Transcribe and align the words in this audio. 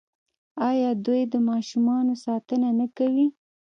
آیا 0.69 0.91
دوی 1.05 1.21
د 1.33 1.35
ماشومانو 1.49 2.13
ساتنه 2.25 2.69
نه 2.79 2.87
کوي؟ 2.97 3.27